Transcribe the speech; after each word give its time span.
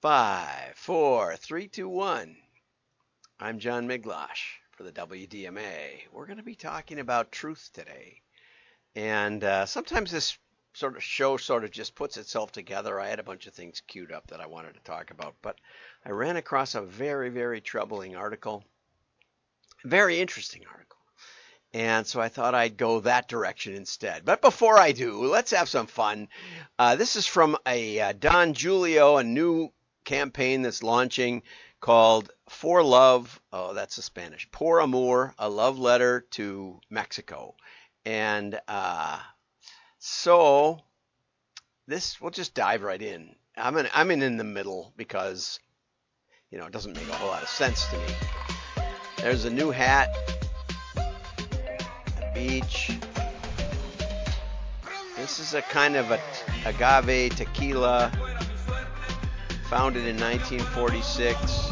Five, 0.00 0.76
four, 0.76 1.36
three, 1.36 1.68
two, 1.68 1.86
one. 1.86 2.34
I'm 3.38 3.58
John 3.58 3.86
Miglautsch 3.86 4.56
for 4.70 4.82
the 4.82 4.92
WDMA. 4.92 6.08
We're 6.10 6.24
going 6.24 6.38
to 6.38 6.42
be 6.42 6.54
talking 6.54 7.00
about 7.00 7.30
truth 7.30 7.68
today. 7.74 8.22
And 8.94 9.44
uh, 9.44 9.66
sometimes 9.66 10.10
this 10.10 10.38
sort 10.72 10.96
of 10.96 11.02
show 11.02 11.36
sort 11.36 11.64
of 11.64 11.70
just 11.70 11.94
puts 11.94 12.16
itself 12.16 12.50
together. 12.50 12.98
I 12.98 13.08
had 13.08 13.18
a 13.18 13.22
bunch 13.22 13.46
of 13.46 13.52
things 13.52 13.82
queued 13.86 14.10
up 14.10 14.28
that 14.28 14.40
I 14.40 14.46
wanted 14.46 14.72
to 14.72 14.80
talk 14.80 15.10
about, 15.10 15.34
but 15.42 15.58
I 16.02 16.12
ran 16.12 16.36
across 16.36 16.74
a 16.74 16.80
very, 16.80 17.28
very 17.28 17.60
troubling 17.60 18.16
article, 18.16 18.64
very 19.84 20.18
interesting 20.18 20.62
article. 20.72 20.96
And 21.74 22.06
so 22.06 22.22
I 22.22 22.30
thought 22.30 22.54
I'd 22.54 22.78
go 22.78 23.00
that 23.00 23.28
direction 23.28 23.74
instead. 23.74 24.24
But 24.24 24.40
before 24.40 24.78
I 24.78 24.92
do, 24.92 25.26
let's 25.26 25.50
have 25.50 25.68
some 25.68 25.86
fun. 25.86 26.28
Uh, 26.78 26.96
this 26.96 27.16
is 27.16 27.26
from 27.26 27.58
a 27.66 28.00
uh, 28.00 28.12
Don 28.18 28.54
Julio, 28.54 29.18
a 29.18 29.24
new 29.24 29.70
campaign 30.04 30.62
that's 30.62 30.82
launching 30.82 31.42
called 31.80 32.30
For 32.48 32.82
Love. 32.82 33.40
Oh, 33.52 33.74
that's 33.74 33.96
the 33.96 34.02
Spanish. 34.02 34.50
Por 34.50 34.80
Amor, 34.80 35.34
a 35.38 35.48
love 35.48 35.78
letter 35.78 36.26
to 36.32 36.80
Mexico. 36.90 37.54
And 38.04 38.60
uh, 38.68 39.18
so 39.98 40.80
this, 41.86 42.20
we'll 42.20 42.30
just 42.30 42.54
dive 42.54 42.82
right 42.82 43.00
in. 43.00 43.34
I'm 43.56 43.76
in, 43.76 43.88
I'm 43.94 44.10
in, 44.10 44.22
in 44.22 44.36
the 44.36 44.44
middle 44.44 44.92
because, 44.96 45.58
you 46.50 46.58
know, 46.58 46.66
it 46.66 46.72
doesn't 46.72 46.94
make 46.94 47.08
a 47.08 47.14
whole 47.14 47.28
lot 47.28 47.42
of 47.42 47.48
sense 47.48 47.86
to 47.86 47.98
me. 47.98 48.84
There's 49.16 49.44
a 49.44 49.50
new 49.50 49.70
hat, 49.70 50.08
a 50.96 52.32
beach. 52.34 52.92
This 55.16 55.38
is 55.38 55.52
a 55.52 55.60
kind 55.60 55.96
of 55.96 56.10
a 56.10 56.20
agave 56.64 57.36
tequila 57.36 58.10
founded 59.70 60.04
in 60.04 60.18
1946. 60.18 61.70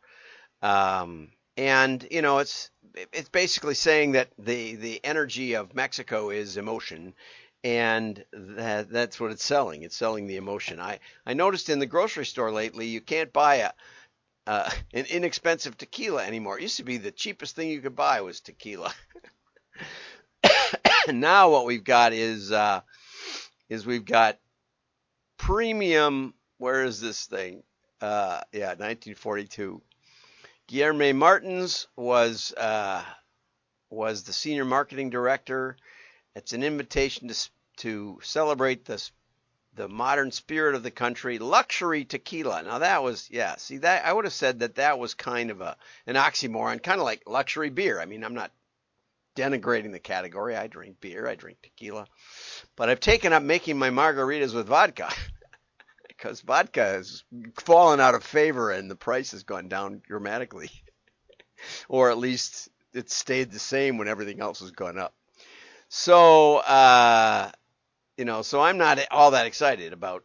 Um, 0.61 1.29
and 1.55 2.05
you 2.11 2.21
know, 2.21 2.39
it's 2.39 2.69
it's 3.13 3.29
basically 3.29 3.75
saying 3.75 4.13
that 4.13 4.29
the 4.37 4.75
the 4.75 5.03
energy 5.03 5.55
of 5.55 5.75
Mexico 5.75 6.29
is 6.29 6.57
emotion, 6.57 7.13
and 7.63 8.23
that 8.31 8.89
that's 8.89 9.19
what 9.19 9.31
it's 9.31 9.43
selling. 9.43 9.83
It's 9.83 9.95
selling 9.95 10.27
the 10.27 10.37
emotion. 10.37 10.79
I 10.79 10.99
I 11.25 11.33
noticed 11.33 11.69
in 11.69 11.79
the 11.79 11.85
grocery 11.85 12.25
store 12.25 12.51
lately, 12.51 12.87
you 12.87 13.01
can't 13.01 13.33
buy 13.33 13.55
a 13.55 13.71
uh, 14.45 14.69
an 14.93 15.05
inexpensive 15.05 15.77
tequila 15.77 16.25
anymore. 16.25 16.57
It 16.57 16.63
used 16.63 16.77
to 16.77 16.83
be 16.83 16.97
the 16.97 17.11
cheapest 17.11 17.55
thing 17.55 17.69
you 17.69 17.81
could 17.81 17.95
buy 17.95 18.21
was 18.21 18.39
tequila. 18.39 18.93
now 21.09 21.49
what 21.49 21.65
we've 21.65 21.83
got 21.83 22.13
is 22.13 22.51
uh, 22.51 22.81
is 23.69 23.85
we've 23.85 24.05
got 24.05 24.39
premium. 25.37 26.33
Where 26.59 26.83
is 26.83 27.01
this 27.01 27.25
thing? 27.25 27.63
Uh, 28.01 28.41
yeah, 28.51 28.69
1942 28.69 29.81
Guillermo 30.67 31.13
Martins 31.13 31.87
was 31.95 32.53
uh, 32.53 33.01
was 33.89 34.23
the 34.23 34.33
senior 34.33 34.65
marketing 34.65 35.09
director. 35.09 35.77
It's 36.35 36.51
an 36.51 36.61
invitation 36.61 37.29
to 37.29 37.49
to 37.77 38.19
celebrate 38.21 38.83
the 38.83 39.01
the 39.75 39.87
modern 39.87 40.31
spirit 40.31 40.75
of 40.75 40.83
the 40.83 40.91
country, 40.91 41.39
luxury 41.39 42.03
tequila. 42.03 42.63
Now 42.63 42.79
that 42.79 43.01
was 43.01 43.29
yeah. 43.31 43.55
See 43.55 43.77
that 43.77 44.05
I 44.05 44.11
would 44.11 44.25
have 44.25 44.33
said 44.33 44.59
that 44.59 44.75
that 44.75 44.99
was 44.99 45.13
kind 45.13 45.51
of 45.51 45.61
a 45.61 45.77
an 46.05 46.15
oxymoron, 46.15 46.83
kind 46.83 46.99
of 46.99 47.05
like 47.05 47.23
luxury 47.25 47.69
beer. 47.69 48.01
I 48.01 48.05
mean, 48.05 48.25
I'm 48.25 48.33
not 48.33 48.51
denigrating 49.37 49.93
the 49.93 49.99
category. 49.99 50.57
I 50.57 50.67
drink 50.67 50.99
beer, 50.99 51.27
I 51.27 51.35
drink 51.35 51.59
tequila, 51.61 52.07
but 52.75 52.89
I've 52.89 52.99
taken 52.99 53.31
up 53.31 53.43
making 53.43 53.77
my 53.77 53.89
margaritas 53.89 54.53
with 54.53 54.67
vodka. 54.67 55.09
because 56.17 56.41
vodka 56.41 56.83
has 56.83 57.23
fallen 57.59 57.99
out 57.99 58.15
of 58.15 58.23
favor 58.23 58.71
and 58.71 58.89
the 58.89 58.95
price 58.95 59.31
has 59.31 59.43
gone 59.43 59.67
down 59.67 60.01
dramatically, 60.05 60.71
or 61.89 62.09
at 62.09 62.17
least 62.17 62.69
it 62.93 63.11
stayed 63.11 63.51
the 63.51 63.59
same 63.59 63.97
when 63.97 64.07
everything 64.07 64.41
else 64.41 64.59
has 64.59 64.71
gone 64.71 64.97
up. 64.97 65.13
So, 65.89 66.57
uh, 66.57 67.51
you 68.17 68.25
know, 68.25 68.41
so 68.41 68.59
I'm 68.59 68.77
not 68.77 68.99
all 69.11 69.31
that 69.31 69.45
excited 69.45 69.93
about 69.93 70.23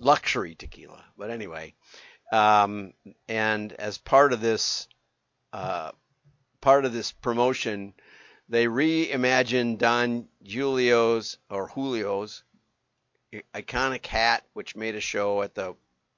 luxury 0.00 0.54
tequila, 0.54 1.02
but 1.16 1.30
anyway, 1.30 1.74
um, 2.30 2.92
and 3.28 3.72
as 3.72 3.98
part 3.98 4.32
of 4.32 4.40
this, 4.40 4.86
uh, 5.52 5.92
part 6.60 6.84
of 6.84 6.92
this 6.92 7.10
promotion, 7.10 7.94
they 8.48 8.66
reimagined 8.66 9.78
Don 9.78 10.28
Julio's 10.42 11.38
or 11.50 11.70
Julio's 11.74 12.44
iconic 13.54 14.06
hat, 14.06 14.44
which 14.52 14.76
made 14.76 14.94
a 14.94 15.00
show 15.00 15.42
at 15.42 15.54
the 15.54 15.74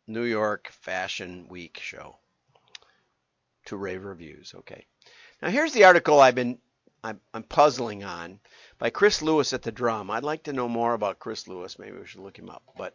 New 0.07 0.25
York 0.25 0.69
Fashion 0.69 1.47
Week 1.49 1.79
show 1.83 2.17
to 3.67 3.77
rave 3.77 4.05
reviews. 4.05 4.55
Okay. 4.59 4.87
Now 5.43 5.51
here's 5.51 5.73
the 5.73 5.85
article 5.85 6.21
I've 6.21 6.35
been 6.35 6.59
I'm, 7.03 7.21
I'm, 7.33 7.45
puzzling 7.45 8.05
on 8.05 8.41
by 8.79 8.91
Chris 8.91 9.23
Lewis 9.23 9.53
at 9.53 9.63
the 9.63 9.73
Drum. 9.73 10.11
I'd 10.11 10.23
like 10.23 10.43
to 10.45 10.53
know 10.53 10.69
more 10.69 10.93
about 10.93 11.19
Chris 11.19 11.49
Lewis. 11.49 11.79
Maybe 11.79 11.97
we 11.97 12.07
should 12.07 12.21
look 12.21 12.39
him 12.39 12.51
up. 12.51 12.63
But 12.77 12.95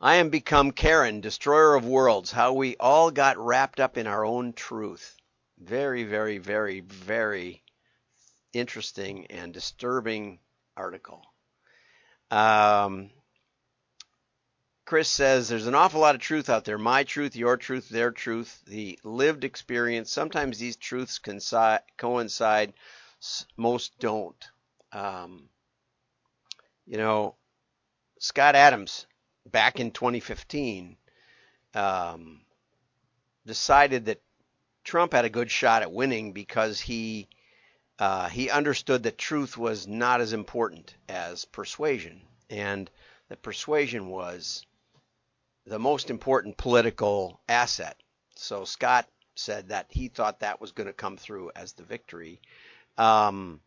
I 0.00 0.16
am 0.16 0.30
become 0.30 0.70
Karen, 0.70 1.20
destroyer 1.20 1.74
of 1.74 1.84
worlds. 1.84 2.30
How 2.32 2.54
we 2.54 2.76
all 2.78 3.10
got 3.10 3.36
wrapped 3.36 3.80
up 3.80 3.98
in 3.98 4.06
our 4.06 4.24
own 4.24 4.54
truth. 4.54 5.16
Very, 5.58 6.04
very, 6.04 6.38
very, 6.38 6.80
very 6.80 7.62
interesting 8.52 9.26
and 9.26 9.52
disturbing 9.52 10.38
article. 10.76 11.22
Um, 12.30 13.10
Chris 14.86 15.08
says 15.08 15.48
there's 15.48 15.66
an 15.66 15.74
awful 15.74 16.00
lot 16.00 16.14
of 16.14 16.20
truth 16.20 16.48
out 16.48 16.64
there. 16.64 16.78
My 16.78 17.02
truth, 17.02 17.34
your 17.34 17.56
truth, 17.56 17.88
their 17.88 18.12
truth, 18.12 18.62
the 18.66 18.98
lived 19.02 19.42
experience. 19.44 20.12
Sometimes 20.12 20.58
these 20.58 20.76
truths 20.76 21.18
coincide, 21.18 22.72
most 23.56 23.98
don't. 23.98 24.48
Um, 24.92 25.48
you 26.86 26.98
know, 26.98 27.34
Scott 28.20 28.54
Adams, 28.54 29.06
back 29.50 29.80
in 29.80 29.90
2015, 29.90 30.96
um, 31.74 32.40
decided 33.44 34.06
that 34.06 34.22
Trump 34.84 35.12
had 35.12 35.24
a 35.24 35.30
good 35.30 35.50
shot 35.50 35.82
at 35.82 35.92
winning 35.92 36.32
because 36.32 36.80
he 36.80 37.28
uh, 37.98 38.28
he 38.28 38.50
understood 38.50 39.02
that 39.04 39.18
truth 39.18 39.56
was 39.56 39.86
not 39.86 40.20
as 40.20 40.32
important 40.32 40.94
as 41.08 41.44
persuasion, 41.44 42.20
and 42.50 42.90
that 43.28 43.42
persuasion 43.42 44.08
was 44.08 44.66
the 45.66 45.78
most 45.78 46.10
important 46.10 46.56
political 46.56 47.40
asset. 47.48 47.96
So 48.36 48.64
Scott 48.64 49.08
said 49.34 49.68
that 49.68 49.86
he 49.90 50.08
thought 50.08 50.40
that 50.40 50.60
was 50.60 50.72
going 50.72 50.86
to 50.86 50.92
come 50.92 51.16
through 51.16 51.50
as 51.56 51.72
the 51.72 51.82
victory. 51.82 52.40
Um, 52.96 53.60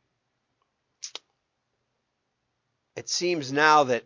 it 2.95 3.09
seems 3.09 3.51
now 3.51 3.83
that, 3.85 4.03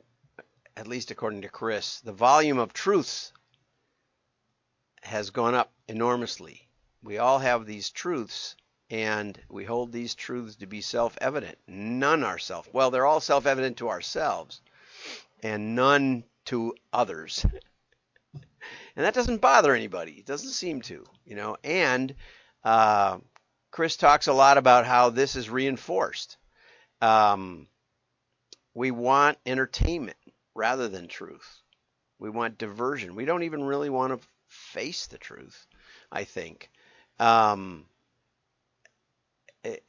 at 0.76 0.88
least 0.88 1.12
according 1.12 1.42
to 1.42 1.50
Chris, 1.50 2.00
the 2.02 2.14
volume 2.14 2.60
of 2.60 2.74
truths 2.74 3.32
has 5.04 5.30
gone 5.30 5.54
up 5.54 5.72
enormously. 5.88 6.68
We 7.04 7.18
all 7.18 7.40
have 7.40 7.66
these 7.66 7.90
truths, 7.90 8.56
and 8.94 9.40
we 9.50 9.64
hold 9.64 9.92
these 9.92 10.14
truths 10.14 10.58
to 10.58 10.68
be 10.68 10.80
self 10.80 11.18
evident. 11.20 11.58
None 11.68 12.24
are 12.24 12.38
self, 12.38 12.70
well, 12.72 12.92
they're 12.92 13.08
all 13.08 13.20
self 13.20 13.48
evident 13.48 13.78
to 13.78 13.90
ourselves, 13.90 14.62
and 15.42 15.76
none 15.76 16.24
to 16.46 16.76
others. 16.94 17.44
and 18.34 18.44
that 19.04 19.16
doesn't 19.16 19.42
bother 19.42 19.74
anybody. 19.74 20.12
It 20.12 20.28
doesn't 20.28 20.52
seem 20.52 20.84
to, 20.84 21.04
you 21.26 21.36
know. 21.36 21.58
And 21.64 22.14
uh, 22.64 23.18
Chris 23.72 23.98
talks 23.98 24.28
a 24.28 24.34
lot 24.34 24.60
about 24.60 24.86
how 24.86 25.10
this 25.10 25.36
is 25.36 25.50
reinforced. 25.50 26.38
Um, 27.02 27.66
we 28.76 28.92
want 28.92 29.40
entertainment 29.48 30.18
rather 30.54 30.88
than 30.88 31.08
truth. 31.08 31.62
We 32.20 32.30
want 32.30 32.60
diversion. 32.60 33.16
We 33.16 33.26
don't 33.26 33.44
even 33.44 33.64
really 33.64 33.90
want 33.90 34.14
to 34.14 34.28
face 34.48 35.08
the 35.08 35.18
truth, 35.18 35.66
I 36.12 36.26
think. 36.26 36.70
Um, 37.20 37.86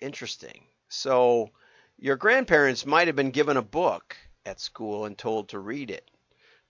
interesting. 0.01 0.67
So, 0.89 1.51
your 1.99 2.17
grandparents 2.17 2.87
might 2.87 3.07
have 3.07 3.17
been 3.17 3.31
given 3.31 3.57
a 3.57 3.63
book 3.63 4.17
at 4.45 4.61
school 4.61 5.05
and 5.05 5.17
told 5.17 5.49
to 5.49 5.59
read 5.59 5.91
it. 5.91 6.11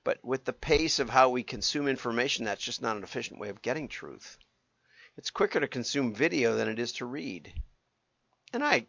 But 0.04 0.22
with 0.22 0.44
the 0.44 0.52
pace 0.52 0.98
of 0.98 1.08
how 1.08 1.30
we 1.30 1.42
consume 1.42 1.88
information, 1.88 2.44
that's 2.44 2.62
just 2.62 2.82
not 2.82 2.96
an 2.96 3.02
efficient 3.02 3.40
way 3.40 3.48
of 3.48 3.62
getting 3.62 3.88
truth. 3.88 4.38
It's 5.16 5.30
quicker 5.30 5.60
to 5.60 5.68
consume 5.68 6.14
video 6.14 6.56
than 6.56 6.68
it 6.68 6.78
is 6.78 6.92
to 6.94 7.06
read. 7.06 7.52
And 8.52 8.62
I 8.62 8.86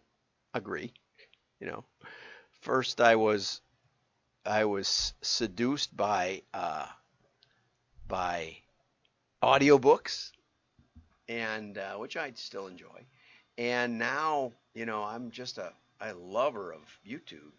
agree. 0.53 0.93
You 1.59 1.67
know, 1.67 1.85
first 2.61 2.99
I 2.99 3.15
was 3.15 3.61
I 4.45 4.65
was 4.65 5.13
seduced 5.21 5.95
by 5.95 6.43
uh, 6.53 6.87
by 8.07 8.57
audiobooks, 9.41 10.31
and 11.27 11.77
uh, 11.77 11.95
which 11.95 12.17
I 12.17 12.33
still 12.33 12.67
enjoy. 12.67 13.05
And 13.57 13.97
now, 13.97 14.51
you 14.73 14.85
know, 14.85 15.03
I'm 15.03 15.31
just 15.31 15.57
a, 15.57 15.71
a 16.01 16.13
lover 16.13 16.73
of 16.73 16.81
YouTube. 17.07 17.53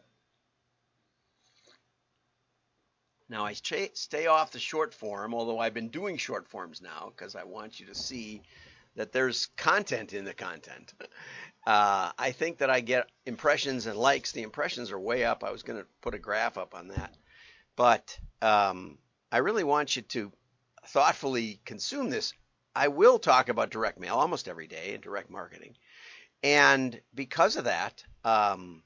Now 3.29 3.45
I 3.45 3.55
stay 3.55 4.27
off 4.27 4.53
the 4.53 4.59
short 4.59 4.95
form, 4.95 5.35
although 5.35 5.59
I've 5.59 5.75
been 5.75 5.89
doing 5.89 6.17
short 6.17 6.47
forms 6.47 6.81
now 6.81 7.13
because 7.15 7.35
I 7.35 7.45
want 7.45 7.81
you 7.81 7.87
to 7.87 7.95
see 7.95 8.43
that 8.95 9.13
there's 9.13 9.47
content 9.57 10.13
in 10.13 10.25
the 10.25 10.35
content. 10.35 10.93
Uh, 11.67 12.13
I 12.17 12.31
think 12.31 12.59
that 12.59 12.71
I 12.71 12.79
get 12.79 13.11
impressions 13.25 13.87
and 13.87 13.99
likes. 13.99 14.31
The 14.31 14.43
impressions 14.43 14.93
are 14.93 15.01
way 15.01 15.25
up. 15.25 15.43
I 15.43 15.51
was 15.51 15.65
going 15.65 15.81
to 15.81 15.87
put 16.01 16.15
a 16.15 16.19
graph 16.21 16.57
up 16.59 16.77
on 16.77 16.87
that, 16.87 17.13
but 17.75 18.17
um, 18.41 18.99
I 19.33 19.39
really 19.39 19.65
want 19.65 19.97
you 19.97 20.03
to 20.03 20.31
thoughtfully 20.87 21.59
consume 21.65 22.09
this. 22.09 22.35
I 22.77 22.87
will 22.87 23.19
talk 23.19 23.49
about 23.49 23.71
direct 23.71 23.99
mail 23.99 24.15
almost 24.15 24.47
every 24.47 24.69
day 24.69 24.95
and 24.95 25.03
direct 25.03 25.29
marketing, 25.29 25.75
and 26.47 27.01
because 27.13 27.57
of 27.57 27.65
that, 27.65 28.05
um, 28.23 28.85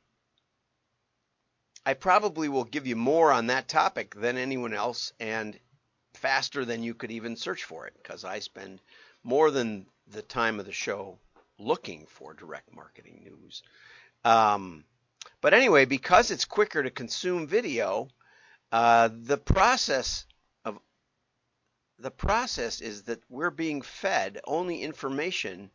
I 1.84 1.92
probably 1.92 2.48
will 2.48 2.64
give 2.64 2.86
you 2.86 2.96
more 2.96 3.30
on 3.30 3.48
that 3.48 3.68
topic 3.68 4.14
than 4.14 4.38
anyone 4.38 4.72
else 4.72 5.12
and 5.20 5.60
faster 6.14 6.64
than 6.64 6.82
you 6.82 6.94
could 6.94 7.10
even 7.10 7.36
search 7.36 7.64
for 7.64 7.86
it 7.86 7.92
because 8.02 8.24
I 8.24 8.38
spend 8.38 8.80
more 9.22 9.50
than 9.50 9.84
the 10.06 10.22
time 10.22 10.58
of 10.58 10.64
the 10.64 10.72
show 10.72 11.18
looking 11.58 12.06
for 12.06 12.32
direct 12.32 12.74
marketing 12.74 13.20
news. 13.24 13.62
Um, 14.24 14.86
but 15.42 15.52
anyway, 15.52 15.84
because 15.84 16.30
it's 16.30 16.46
quicker 16.46 16.82
to 16.82 16.90
consume 16.90 17.46
video, 17.46 18.08
uh, 18.72 19.10
the 19.12 19.36
process 19.36 20.24
of 20.64 20.78
the 21.98 22.10
process 22.10 22.80
is 22.80 23.02
that 23.02 23.20
we're 23.28 23.50
being 23.50 23.82
fed 23.82 24.40
only 24.46 24.80
information 24.80 25.70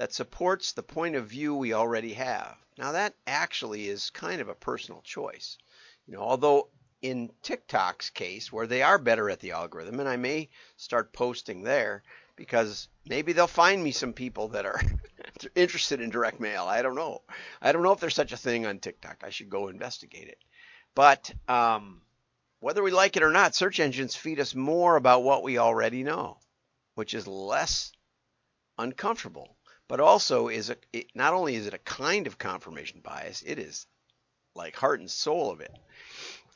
that 0.00 0.14
supports 0.14 0.72
the 0.72 0.82
point 0.82 1.14
of 1.14 1.26
view 1.26 1.54
we 1.54 1.74
already 1.74 2.14
have. 2.14 2.56
Now 2.78 2.92
that 2.92 3.12
actually 3.26 3.86
is 3.86 4.08
kind 4.08 4.40
of 4.40 4.48
a 4.48 4.54
personal 4.54 5.02
choice. 5.02 5.58
You 6.06 6.14
know, 6.14 6.22
although 6.22 6.68
in 7.02 7.30
TikTok's 7.42 8.08
case, 8.08 8.50
where 8.50 8.66
they 8.66 8.80
are 8.80 8.96
better 8.96 9.28
at 9.28 9.40
the 9.40 9.50
algorithm, 9.50 10.00
and 10.00 10.08
I 10.08 10.16
may 10.16 10.48
start 10.78 11.12
posting 11.12 11.64
there 11.64 12.02
because 12.34 12.88
maybe 13.04 13.34
they'll 13.34 13.46
find 13.46 13.84
me 13.84 13.92
some 13.92 14.14
people 14.14 14.48
that 14.48 14.64
are 14.64 14.80
interested 15.54 16.00
in 16.00 16.08
direct 16.08 16.40
mail. 16.40 16.64
I 16.64 16.80
don't 16.80 16.94
know. 16.94 17.20
I 17.60 17.72
don't 17.72 17.82
know 17.82 17.92
if 17.92 18.00
there's 18.00 18.14
such 18.14 18.32
a 18.32 18.38
thing 18.38 18.64
on 18.64 18.78
TikTok. 18.78 19.18
I 19.22 19.28
should 19.28 19.50
go 19.50 19.68
investigate 19.68 20.28
it. 20.28 20.38
But 20.94 21.30
um, 21.46 22.00
whether 22.60 22.82
we 22.82 22.90
like 22.90 23.18
it 23.18 23.22
or 23.22 23.32
not, 23.32 23.54
search 23.54 23.80
engines 23.80 24.16
feed 24.16 24.40
us 24.40 24.54
more 24.54 24.96
about 24.96 25.24
what 25.24 25.42
we 25.42 25.58
already 25.58 26.04
know, 26.04 26.38
which 26.94 27.12
is 27.12 27.26
less 27.26 27.92
uncomfortable 28.78 29.58
but 29.90 29.98
also 29.98 30.46
is 30.46 30.70
a, 30.70 30.76
it, 30.92 31.08
not 31.16 31.34
only 31.34 31.56
is 31.56 31.66
it 31.66 31.74
a 31.74 31.78
kind 31.78 32.28
of 32.28 32.38
confirmation 32.38 33.00
bias, 33.00 33.42
it 33.44 33.58
is 33.58 33.88
like 34.54 34.76
heart 34.76 35.00
and 35.00 35.10
soul 35.10 35.50
of 35.50 35.60
it. 35.60 35.76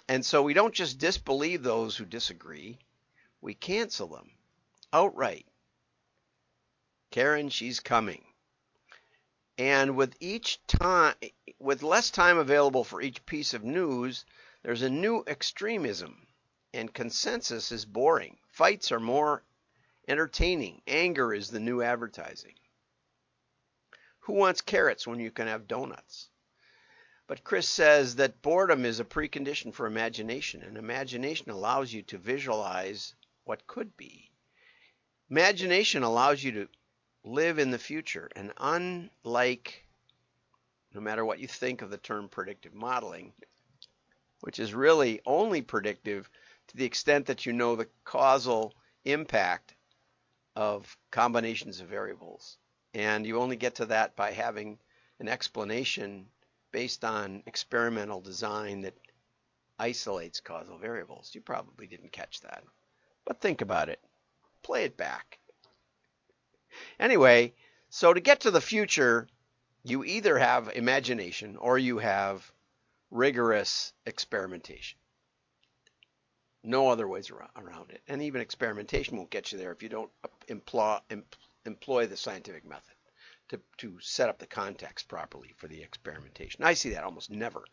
And 0.08 0.24
so 0.24 0.40
we 0.40 0.54
don't 0.54 0.72
just 0.72 0.98
disbelieve 0.98 1.64
those 1.64 1.96
who 1.96 2.04
disagree, 2.04 2.78
we 3.40 3.54
cancel 3.54 4.06
them 4.06 4.30
outright. 4.92 5.46
Karen, 7.10 7.48
she's 7.48 7.80
coming. 7.80 8.24
And 9.58 9.96
with 9.96 10.14
each 10.20 10.64
time, 10.68 11.16
with 11.58 11.82
less 11.82 12.12
time 12.12 12.38
available 12.38 12.84
for 12.84 13.02
each 13.02 13.26
piece 13.26 13.52
of 13.52 13.64
news, 13.64 14.24
there's 14.62 14.82
a 14.82 14.88
new 14.88 15.24
extremism, 15.26 16.28
and 16.72 16.94
consensus 16.94 17.72
is 17.72 17.84
boring. 17.84 18.38
Fights 18.46 18.92
are 18.92 19.00
more 19.00 19.42
entertaining. 20.06 20.82
Anger 20.86 21.34
is 21.34 21.50
the 21.50 21.58
new 21.58 21.82
advertising. 21.82 22.54
Who 24.24 24.32
wants 24.32 24.62
carrots 24.62 25.06
when 25.06 25.20
you 25.20 25.30
can 25.30 25.48
have 25.48 25.68
donuts? 25.68 26.30
But 27.26 27.44
Chris 27.44 27.68
says 27.68 28.16
that 28.16 28.40
boredom 28.40 28.86
is 28.86 28.98
a 28.98 29.04
precondition 29.04 29.74
for 29.74 29.86
imagination, 29.86 30.62
and 30.62 30.78
imagination 30.78 31.50
allows 31.50 31.92
you 31.92 32.02
to 32.04 32.16
visualize 32.16 33.14
what 33.44 33.66
could 33.66 33.98
be. 33.98 34.30
Imagination 35.28 36.02
allows 36.02 36.42
you 36.42 36.52
to 36.52 36.68
live 37.22 37.58
in 37.58 37.70
the 37.70 37.78
future, 37.78 38.30
and 38.34 38.54
unlike, 38.56 39.84
no 40.94 41.02
matter 41.02 41.24
what 41.24 41.38
you 41.38 41.46
think 41.46 41.82
of 41.82 41.90
the 41.90 41.98
term 41.98 42.30
predictive 42.30 42.72
modeling, 42.72 43.34
which 44.40 44.58
is 44.58 44.72
really 44.72 45.20
only 45.26 45.60
predictive 45.60 46.30
to 46.68 46.76
the 46.78 46.86
extent 46.86 47.26
that 47.26 47.44
you 47.44 47.52
know 47.52 47.76
the 47.76 47.90
causal 48.04 48.72
impact 49.04 49.74
of 50.56 50.96
combinations 51.10 51.80
of 51.80 51.88
variables. 51.88 52.56
And 52.94 53.26
you 53.26 53.40
only 53.40 53.56
get 53.56 53.76
to 53.76 53.86
that 53.86 54.14
by 54.14 54.30
having 54.30 54.78
an 55.18 55.28
explanation 55.28 56.26
based 56.70 57.04
on 57.04 57.42
experimental 57.46 58.20
design 58.20 58.82
that 58.82 58.94
isolates 59.78 60.40
causal 60.40 60.78
variables. 60.78 61.34
You 61.34 61.40
probably 61.40 61.86
didn't 61.86 62.12
catch 62.12 62.40
that. 62.42 62.62
But 63.24 63.40
think 63.40 63.60
about 63.60 63.88
it. 63.88 64.00
Play 64.62 64.84
it 64.84 64.96
back. 64.96 65.38
Anyway, 66.98 67.54
so 67.90 68.12
to 68.12 68.20
get 68.20 68.40
to 68.40 68.50
the 68.50 68.60
future, 68.60 69.28
you 69.82 70.04
either 70.04 70.38
have 70.38 70.70
imagination 70.74 71.56
or 71.56 71.78
you 71.78 71.98
have 71.98 72.50
rigorous 73.10 73.92
experimentation. 74.06 74.98
No 76.62 76.88
other 76.88 77.06
ways 77.06 77.30
around 77.30 77.90
it. 77.90 78.02
And 78.08 78.22
even 78.22 78.40
experimentation 78.40 79.16
won't 79.16 79.30
get 79.30 79.52
you 79.52 79.58
there 79.58 79.72
if 79.72 79.82
you 79.82 79.88
don't 79.88 80.10
employ, 80.48 80.98
employ 81.66 82.06
the 82.06 82.16
scientific 82.16 82.64
method 82.64 82.94
to, 83.48 83.60
to 83.78 83.98
set 84.00 84.28
up 84.28 84.38
the 84.38 84.46
context 84.46 85.08
properly 85.08 85.54
for 85.56 85.68
the 85.68 85.82
experimentation. 85.82 86.64
I 86.64 86.74
see 86.74 86.90
that 86.90 87.04
almost 87.04 87.30
never, 87.30 87.64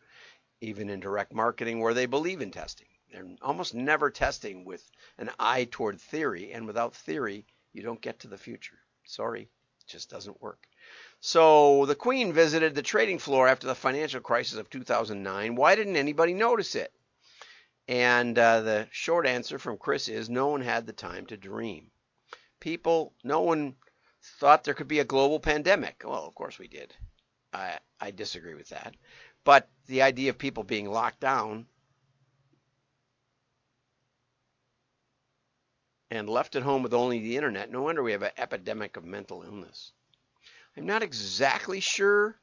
even 0.60 0.90
in 0.90 1.00
direct 1.00 1.34
marketing 1.34 1.80
where 1.80 1.94
they 1.94 2.06
believe 2.06 2.42
in 2.42 2.52
testing. 2.52 2.88
They're 3.12 3.28
almost 3.42 3.74
never 3.74 4.10
testing 4.10 4.64
with 4.64 4.90
an 5.18 5.30
eye 5.40 5.68
toward 5.70 6.00
theory, 6.00 6.52
and 6.54 6.66
without 6.66 6.96
theory, 6.96 7.46
you 7.74 7.84
don't 7.84 8.02
get 8.02 8.20
to 8.20 8.28
the 8.28 8.38
future. 8.38 8.80
Sorry, 9.04 9.44
it 9.44 9.88
just 9.88 10.10
doesn't 10.10 10.42
work. 10.42 10.68
So 11.20 11.86
the 11.86 11.96
Queen 11.96 12.32
visited 12.32 12.76
the 12.76 12.82
trading 12.82 13.20
floor 13.20 13.48
after 13.48 13.68
the 13.68 13.76
financial 13.76 14.22
crisis 14.22 14.58
of 14.58 14.70
2009. 14.70 15.56
Why 15.56 15.76
didn't 15.76 15.98
anybody 15.98 16.34
notice 16.34 16.76
it? 16.76 16.94
And 17.88 18.38
uh, 18.38 18.62
the 18.62 18.88
short 18.92 19.28
answer 19.28 19.60
from 19.60 19.78
Chris 19.78 20.08
is 20.08 20.30
no 20.30 20.48
one 20.48 20.62
had 20.62 20.86
the 20.86 20.94
time 20.94 21.26
to 21.28 21.38
dream 21.38 21.92
people, 22.62 23.14
no 23.24 23.42
one 23.42 23.76
thought 24.40 24.64
there 24.64 24.74
could 24.74 24.88
be 24.88 25.00
a 25.00 25.06
global 25.06 25.40
pandemic. 25.40 26.04
Well, 26.06 26.26
of 26.26 26.34
course 26.36 26.58
we 26.58 26.70
did. 26.70 26.96
I, 27.52 27.80
I 28.00 28.12
disagree 28.12 28.54
with 28.54 28.70
that. 28.70 28.96
But 29.44 29.68
the 29.88 30.04
idea 30.04 30.30
of 30.30 30.38
people 30.38 30.64
being 30.64 30.90
locked 30.90 31.20
down 31.20 31.66
and 36.10 36.30
left 36.30 36.56
at 36.56 36.64
home 36.64 36.84
with 36.84 36.94
only 36.94 37.20
the 37.20 37.36
internet, 37.36 37.72
no 37.72 37.82
wonder 37.82 38.04
we 38.04 38.12
have 38.12 38.22
an 38.22 38.32
epidemic 38.38 38.96
of 38.96 39.04
mental 39.04 39.44
illness. 39.44 39.92
I'm 40.78 40.86
not 40.86 41.04
exactly 41.04 41.80
sure 41.80 42.38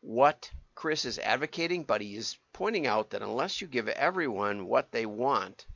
what 0.00 0.50
Chris 0.74 1.04
is 1.04 1.18
advocating, 1.18 1.84
but 1.84 2.00
he 2.00 2.16
is 2.16 2.38
pointing 2.52 2.86
out 2.86 3.10
that 3.10 3.22
unless 3.22 3.60
you 3.60 3.66
give 3.66 3.88
everyone 3.88 4.66
what 4.66 4.90
they 4.90 5.06
want 5.06 5.66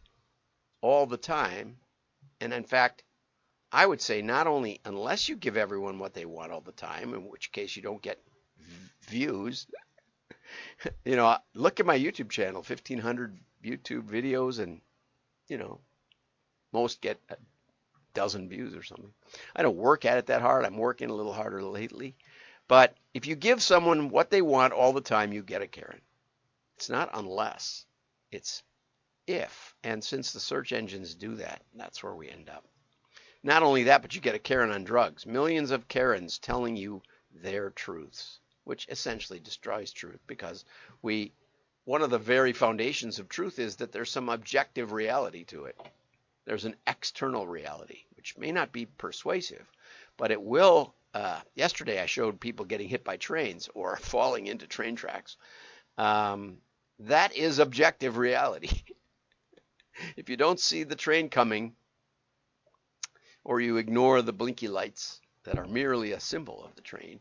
all 0.80 1.06
the 1.06 1.16
time, 1.18 1.76
and 2.40 2.52
in 2.52 2.64
fact, 2.64 3.04
I 3.75 3.85
would 3.85 4.00
say 4.00 4.23
not 4.23 4.47
only 4.47 4.81
unless 4.85 5.28
you 5.28 5.35
give 5.35 5.57
everyone 5.57 5.99
what 5.99 6.14
they 6.14 6.26
want 6.26 6.52
all 6.52 6.61
the 6.61 6.71
time, 6.71 7.12
in 7.12 7.28
which 7.28 7.50
case 7.50 7.75
you 7.75 7.83
don't 7.83 8.00
get 8.00 8.23
views. 9.09 9.66
you 11.04 11.16
know, 11.16 11.37
look 11.54 11.81
at 11.81 11.87
my 11.87 11.99
YouTube 11.99 12.31
channel, 12.31 12.62
1500 12.62 13.37
YouTube 13.64 14.09
videos, 14.09 14.61
and 14.61 14.81
you 15.49 15.59
know, 15.59 15.81
most 16.73 17.00
get 17.00 17.19
a 17.28 17.37
dozen 18.14 18.49
views 18.49 18.76
or 18.76 18.85
something. 18.85 19.12
I 19.57 19.62
don't 19.62 19.76
work 19.76 20.04
at 20.04 20.19
it 20.19 20.26
that 20.26 20.40
hard. 20.40 20.64
I'm 20.64 20.76
working 20.76 21.11
a 21.11 21.14
little 21.14 21.33
harder 21.33 21.61
lately. 21.61 22.14
But 22.69 22.97
if 23.12 23.26
you 23.26 23.35
give 23.35 23.61
someone 23.61 24.09
what 24.09 24.31
they 24.31 24.40
want 24.40 24.73
all 24.73 24.93
the 24.93 25.00
time, 25.00 25.33
you 25.33 25.43
get 25.43 25.62
a 25.62 25.66
Karen. 25.66 26.00
It's 26.76 26.88
not 26.88 27.11
unless, 27.12 27.87
it's 28.31 28.62
if. 29.26 29.75
And 29.83 30.02
since 30.02 30.33
the 30.33 30.38
search 30.38 30.73
engines 30.73 31.16
do 31.16 31.35
that, 31.35 31.62
that's 31.75 32.04
where 32.04 32.14
we 32.14 32.31
end 32.31 32.49
up. 32.49 32.64
Not 33.44 33.62
only 33.62 33.84
that, 33.84 34.00
but 34.00 34.14
you 34.14 34.22
get 34.22 34.34
a 34.34 34.38
Karen 34.38 34.70
on 34.72 34.84
drugs. 34.84 35.26
Millions 35.26 35.70
of 35.70 35.86
Karens 35.86 36.38
telling 36.38 36.76
you 36.76 37.02
their 37.30 37.68
truths, 37.70 38.40
which 38.64 38.88
essentially 38.88 39.38
destroys 39.38 39.92
truth 39.92 40.20
because 40.26 40.64
we 41.02 41.32
one 41.84 42.00
of 42.00 42.08
the 42.08 42.18
very 42.18 42.54
foundations 42.54 43.18
of 43.18 43.28
truth 43.28 43.58
is 43.58 43.76
that 43.76 43.92
there's 43.92 44.10
some 44.10 44.30
objective 44.30 44.92
reality 44.92 45.44
to 45.44 45.66
it. 45.66 45.78
There's 46.46 46.64
an 46.64 46.76
external 46.86 47.46
reality, 47.46 48.04
which 48.16 48.38
may 48.38 48.50
not 48.50 48.72
be 48.72 48.86
persuasive, 48.86 49.70
but 50.16 50.30
it 50.30 50.40
will. 50.40 50.94
Uh, 51.12 51.40
yesterday, 51.54 52.00
I 52.00 52.06
showed 52.06 52.40
people 52.40 52.64
getting 52.64 52.88
hit 52.88 53.04
by 53.04 53.18
trains 53.18 53.68
or 53.74 53.96
falling 54.00 54.46
into 54.46 54.66
train 54.66 54.96
tracks. 54.96 55.36
Um, 55.98 56.56
that 57.00 57.36
is 57.36 57.58
objective 57.58 58.16
reality. 58.16 58.70
if 60.16 60.30
you 60.30 60.38
don't 60.38 60.58
see 60.58 60.84
the 60.84 60.96
train 60.96 61.28
coming, 61.28 61.76
or 63.44 63.60
you 63.60 63.76
ignore 63.76 64.22
the 64.22 64.32
blinky 64.32 64.68
lights 64.68 65.20
that 65.44 65.58
are 65.58 65.66
merely 65.66 66.12
a 66.12 66.20
symbol 66.20 66.64
of 66.64 66.74
the 66.74 66.82
train, 66.82 67.20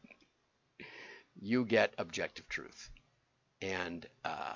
you 1.40 1.66
get 1.66 1.94
objective 1.98 2.48
truth. 2.48 2.90
And 3.62 4.06
uh, 4.24 4.56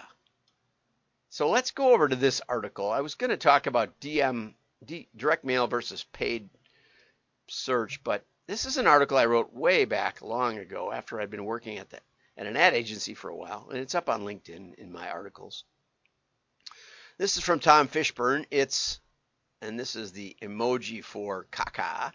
so 1.29 1.49
let's 1.49 1.71
go 1.71 1.93
over 1.93 2.07
to 2.07 2.15
this 2.15 2.41
article. 2.47 2.89
I 2.89 3.01
was 3.01 3.15
going 3.15 3.29
to 3.29 3.37
talk 3.37 3.67
about 3.67 3.99
DM 3.99 4.53
D, 4.85 5.07
direct 5.15 5.43
mail 5.43 5.67
versus 5.67 6.03
paid 6.13 6.49
search, 7.49 8.03
but 8.03 8.25
this 8.47 8.65
is 8.65 8.77
an 8.77 8.87
article 8.87 9.17
I 9.17 9.25
wrote 9.25 9.53
way 9.53 9.85
back 9.85 10.21
long 10.21 10.57
ago 10.57 10.91
after 10.91 11.19
I'd 11.19 11.29
been 11.29 11.45
working 11.45 11.77
at 11.77 11.89
the 11.89 11.99
at 12.37 12.45
an 12.45 12.55
ad 12.55 12.75
agency 12.75 13.15
for 13.15 13.29
a 13.29 13.35
while, 13.35 13.67
and 13.69 13.79
it's 13.79 13.95
up 13.95 14.09
on 14.09 14.21
LinkedIn 14.21 14.75
in 14.75 14.91
my 14.91 15.09
articles. 15.09 15.63
This 17.17 17.35
is 17.35 17.43
from 17.43 17.59
Tom 17.59 17.87
Fishburne. 17.87 18.45
It's 18.51 18.99
and 19.61 19.79
this 19.79 19.95
is 19.95 20.11
the 20.11 20.35
emoji 20.41 21.03
for 21.03 21.47
caca. 21.51 22.11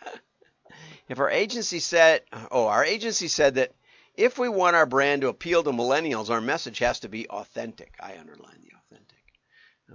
if 1.08 1.18
our 1.18 1.30
agency 1.30 1.78
said, 1.78 2.22
oh, 2.50 2.66
our 2.66 2.84
agency 2.84 3.28
said 3.28 3.56
that 3.56 3.72
if 4.14 4.38
we 4.38 4.49
want 4.49 4.76
our 4.76 4.87
brand 4.87 5.22
to 5.22 5.28
appeal 5.28 5.62
to 5.62 5.70
millennials, 5.70 6.30
our 6.30 6.40
message 6.40 6.78
has 6.80 7.00
to 7.00 7.08
be 7.08 7.28
authentic. 7.28 7.94
I 8.00 8.16
underline 8.18 8.61
the 8.62 8.76
authentic. 8.76 9.25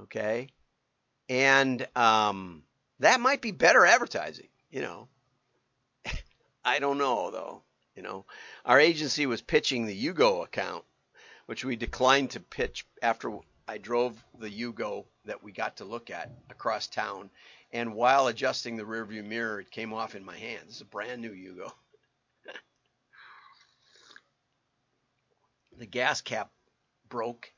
Okay. 0.04 0.50
And 1.30 1.88
um, 1.96 2.64
that 3.00 3.20
might 3.20 3.42
be 3.42 3.52
better 3.52 3.86
advertising, 3.86 4.48
you 4.72 4.82
know. 4.82 5.08
I 6.66 6.80
don't 6.80 6.98
know, 6.98 7.32
though. 7.32 7.62
You 7.96 8.04
know, 8.04 8.26
our 8.64 8.80
agency 8.80 9.26
was 9.26 9.42
pitching 9.42 9.86
the 9.88 10.06
Yugo 10.06 10.44
account, 10.44 10.84
which 11.48 11.66
we 11.66 11.76
declined 11.76 12.32
to 12.32 12.40
pitch 12.40 12.86
after 13.02 13.40
I 13.68 13.78
drove 13.78 14.24
the 14.40 14.50
Yugo 14.50 15.06
that 15.26 15.44
we 15.44 15.52
got 15.52 15.78
to 15.78 15.86
look 15.86 16.10
at 16.10 16.32
across 16.50 16.88
town. 16.88 17.30
And 17.74 17.96
while 17.96 18.28
adjusting 18.28 18.78
the 18.78 18.84
rearview 18.84 19.26
mirror, 19.26 19.60
it 19.60 19.72
came 19.72 19.94
off 19.94 20.16
in 20.16 20.24
my 20.24 20.38
hand. 20.38 20.68
This 20.68 20.76
is 20.76 20.82
a 20.82 20.86
brand 20.86 21.22
new 21.22 21.32
Yugo. 21.32 21.72
the 25.78 25.86
gas 25.86 26.22
cap 26.22 26.50
broke 27.10 27.52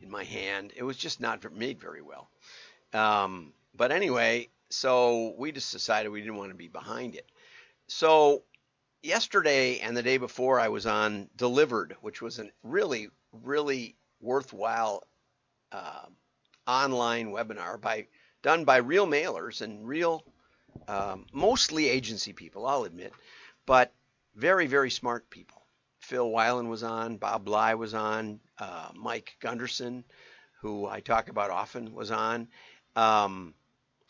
in 0.00 0.10
my 0.10 0.24
hand. 0.24 0.72
It 0.74 0.82
was 0.82 0.96
just 0.96 1.20
not 1.20 1.52
made 1.52 1.78
very 1.78 2.00
well. 2.00 2.30
Um, 2.94 3.52
but 3.74 3.92
anyway, 3.92 4.48
so 4.70 5.34
we 5.36 5.52
just 5.52 5.72
decided 5.72 6.08
we 6.08 6.20
didn't 6.20 6.36
want 6.36 6.50
to 6.50 6.56
be 6.56 6.68
behind 6.68 7.16
it. 7.16 7.26
So 7.86 8.44
yesterday 9.02 9.80
and 9.80 9.96
the 9.96 10.02
day 10.02 10.16
before, 10.16 10.58
I 10.58 10.68
was 10.68 10.86
on 10.86 11.28
Delivered, 11.36 11.96
which 12.00 12.22
was 12.22 12.38
a 12.38 12.48
really, 12.62 13.08
really 13.32 13.96
worthwhile 14.20 15.02
uh, 15.72 16.06
online 16.66 17.30
webinar 17.30 17.80
by 17.80 18.06
done 18.42 18.64
by 18.64 18.78
real 18.78 19.06
mailers 19.06 19.60
and 19.60 19.86
real, 19.86 20.24
um, 20.88 21.26
mostly 21.32 21.88
agency 21.88 22.32
people, 22.32 22.66
I'll 22.66 22.84
admit, 22.84 23.12
but 23.66 23.92
very, 24.34 24.66
very 24.66 24.90
smart 24.90 25.28
people. 25.30 25.62
Phil 26.00 26.30
Weiland 26.30 26.68
was 26.68 26.82
on, 26.82 27.18
Bob 27.18 27.44
Bly 27.44 27.74
was 27.74 27.92
on, 27.94 28.40
uh, 28.58 28.88
Mike 28.94 29.36
Gunderson, 29.40 30.04
who 30.60 30.86
I 30.86 31.00
talk 31.00 31.28
about 31.28 31.50
often, 31.50 31.94
was 31.94 32.10
on. 32.10 32.48
Um, 32.96 33.54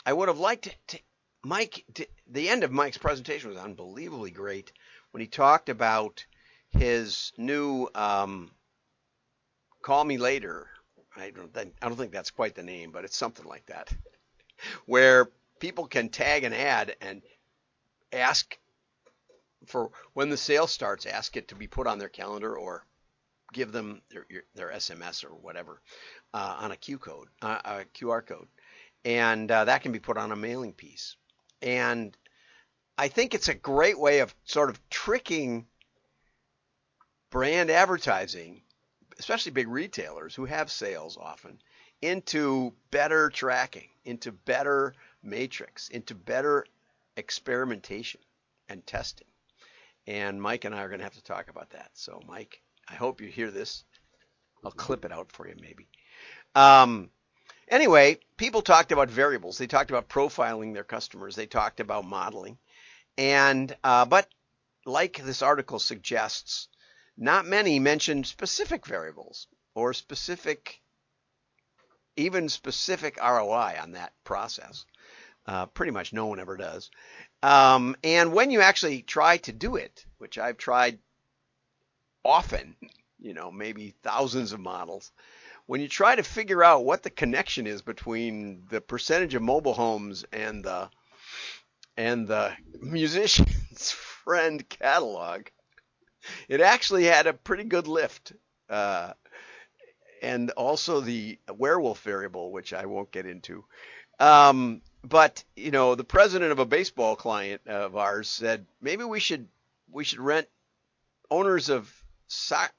I 0.07 0.13
would 0.13 0.29
have 0.29 0.39
liked 0.39 0.77
to, 0.89 1.01
Mike. 1.43 1.85
To, 1.95 2.07
the 2.27 2.49
end 2.49 2.65
of 2.65 2.73
Mike's 2.73 2.99
presentation 2.99 3.51
was 3.51 3.59
unbelievably 3.59 4.31
great 4.31 4.73
when 5.11 5.21
he 5.21 5.27
talked 5.27 5.69
about 5.69 6.25
his 6.71 7.33
new 7.37 7.89
um, 7.95 8.51
"Call 9.83 10.05
Me 10.05 10.17
Later." 10.17 10.69
I 11.17 11.31
don't, 11.31 11.53
think, 11.53 11.75
I 11.83 11.89
don't 11.89 11.97
think 11.97 12.13
that's 12.13 12.31
quite 12.31 12.55
the 12.55 12.63
name, 12.63 12.93
but 12.93 13.05
it's 13.05 13.17
something 13.17 13.47
like 13.47 13.67
that, 13.67 13.93
where 14.87 15.29
people 15.59 15.87
can 15.87 16.09
tag 16.09 16.45
an 16.45 16.53
ad 16.53 16.97
and 17.01 17.23
ask 18.13 18.57
for 19.67 19.91
when 20.15 20.31
the 20.31 20.37
sale 20.37 20.67
starts, 20.67 21.07
ask 21.07 21.37
it 21.37 21.49
to 21.49 21.55
be 21.55 21.67
put 21.67 21.87
on 21.87 21.99
their 21.99 22.09
calendar 22.09 22.57
or 22.57 22.87
give 23.53 23.73
them 23.73 24.01
their, 24.11 24.25
their 24.55 24.71
SMS 24.71 25.25
or 25.25 25.35
whatever 25.35 25.83
uh, 26.33 26.57
on 26.61 26.71
a 26.71 26.77
Q 26.77 26.99
code, 26.99 27.29
uh, 27.43 27.59
a 27.65 27.85
QR 27.95 28.25
code 28.25 28.47
and 29.05 29.51
uh, 29.51 29.65
that 29.65 29.83
can 29.83 29.93
be 29.93 29.99
put 29.99 30.17
on 30.17 30.33
a 30.33 30.37
mailing 30.37 30.73
piece. 30.73 31.17
And 31.63 32.17
I 32.99 33.09
think 33.09 33.35
it's 33.35 33.49
a 33.49 33.55
great 33.55 33.99
way 33.99 34.21
of 34.21 34.35
sort 34.45 34.71
of 34.71 34.81
tricking 34.91 35.67
brand 37.31 37.71
advertising, 37.71 38.63
especially 39.21 39.53
big 39.53 39.69
retailers 39.69 40.35
who 40.35 40.47
have 40.47 40.71
sales 40.71 41.17
often, 41.17 41.61
into 42.03 42.73
better 42.91 43.31
tracking, 43.31 43.89
into 44.05 44.33
better 44.33 44.95
matrix, 45.23 45.89
into 45.89 46.15
better 46.15 46.67
experimentation 47.17 48.21
and 48.69 48.85
testing. 48.87 49.29
And 50.07 50.43
Mike 50.43 50.65
and 50.65 50.75
I 50.75 50.83
are 50.83 50.89
going 50.89 50.99
to 50.99 51.05
have 51.05 51.15
to 51.15 51.23
talk 51.23 51.49
about 51.49 51.71
that. 51.71 51.91
So, 51.95 52.21
Mike, 52.27 52.61
I 52.89 52.95
hope 52.95 53.21
you 53.21 53.29
hear 53.29 53.51
this. 53.51 53.85
I'll 54.65 54.73
clip 54.73 55.05
it 55.05 55.13
out 55.13 55.31
for 55.31 55.47
you, 55.47 55.55
maybe. 55.61 55.87
Um, 56.55 57.11
Anyway, 57.71 58.19
people 58.37 58.63
talked 58.63 58.91
about 58.91 59.09
variables. 59.09 59.57
They 59.57 59.69
talked 59.69 59.91
about 59.91 60.09
profiling 60.09 60.75
their 60.75 60.85
customers. 60.85 61.37
They 61.37 61.47
talked 61.47 61.79
about 61.79 62.05
modeling. 62.05 62.59
And, 63.17 63.75
uh, 63.85 64.07
but 64.07 64.29
like 64.85 65.23
this 65.23 65.41
article 65.41 65.79
suggests, 65.79 66.69
not 67.21 67.47
many 67.47 67.79
mentioned 67.79 68.27
specific 68.27 68.87
variables 68.87 69.47
or 69.75 69.93
specific, 69.93 70.81
even 72.17 72.49
specific 72.49 73.19
ROI 73.19 73.77
on 73.81 73.93
that 73.93 74.13
process. 74.25 74.87
Uh, 75.47 75.67
pretty 75.67 75.93
much 75.93 76.13
no 76.13 76.27
one 76.27 76.41
ever 76.41 76.57
does. 76.57 76.91
Um, 77.43 77.97
and 78.03 78.33
when 78.33 78.51
you 78.51 78.61
actually 78.61 79.03
try 79.03 79.37
to 79.39 79.53
do 79.53 79.77
it, 79.77 80.05
which 80.19 80.39
I've 80.39 80.59
tried 80.59 80.99
often, 82.25 82.77
you 83.19 83.35
know, 83.35 83.51
maybe 83.51 83.95
thousands 84.03 84.53
of 84.53 84.61
models, 84.61 85.13
when 85.67 85.81
you 85.81 85.89
try 85.89 86.17
to 86.17 86.23
figure 86.23 86.65
out 86.65 86.85
what 86.85 87.03
the 87.03 87.11
connection 87.11 87.67
is 87.67 87.83
between 87.83 88.65
the 88.71 88.81
percentage 88.81 89.35
of 89.35 89.43
mobile 89.43 89.75
homes 89.75 90.25
and 90.33 90.65
the 90.65 90.91
and 91.97 92.27
the 92.27 92.53
musician's 92.81 93.93
friend 94.25 94.67
catalog, 94.69 95.47
it 96.49 96.61
actually 96.61 97.05
had 97.05 97.27
a 97.27 97.33
pretty 97.33 97.65
good 97.65 97.87
lift. 97.87 98.33
Uh, 98.69 99.13
and 100.23 100.51
also 100.51 101.01
the 101.01 101.39
werewolf 101.57 102.03
variable, 102.03 102.53
which 102.53 102.73
I 102.73 102.87
won't 102.87 103.11
get 103.11 103.27
into. 103.27 103.65
Um, 104.19 104.83
but 105.03 105.43
you 105.57 105.71
know, 105.71 105.95
the 105.95 106.05
president 106.05 106.53
of 106.53 106.59
a 106.59 106.67
baseball 106.67 107.17
client 107.17 107.63
of 107.67 107.97
ours 107.97 108.29
said 108.29 108.67
maybe 108.83 109.05
we 109.05 109.19
should 109.19 109.49
we 109.91 110.05
should 110.05 110.21
rent 110.21 110.47
owners 111.31 111.71
of 111.71 111.91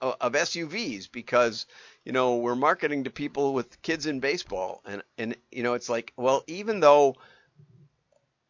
of 0.02 0.34
SUVs 0.34 1.12
because 1.12 1.66
you 2.06 2.12
know, 2.12 2.38
we're 2.38 2.56
marketing 2.56 3.04
to 3.04 3.10
people 3.10 3.54
with 3.54 3.82
kids 3.82 4.06
in 4.08 4.20
baseball, 4.20 4.82
and 4.86 5.04
and 5.18 5.36
you 5.52 5.64
know, 5.64 5.74
it's 5.74 5.90
like, 5.90 6.14
well, 6.18 6.44
even 6.48 6.80
though 6.80 7.16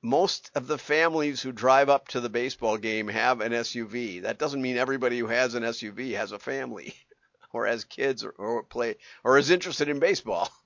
most 0.01 0.49
of 0.55 0.67
the 0.67 0.77
families 0.77 1.41
who 1.41 1.51
drive 1.51 1.89
up 1.89 2.07
to 2.09 2.19
the 2.19 2.29
baseball 2.29 2.77
game 2.77 3.07
have 3.07 3.41
an 3.41 3.51
SUV. 3.51 4.23
That 4.23 4.39
doesn't 4.39 4.61
mean 4.61 4.77
everybody 4.77 5.19
who 5.19 5.27
has 5.27 5.53
an 5.53 5.63
SUV 5.63 6.15
has 6.15 6.31
a 6.31 6.39
family 6.39 6.95
or 7.53 7.67
has 7.67 7.83
kids 7.83 8.23
or, 8.23 8.31
or 8.31 8.63
play 8.63 8.95
or 9.23 9.37
is 9.37 9.51
interested 9.51 9.89
in 9.89 9.99
baseball. 9.99 10.49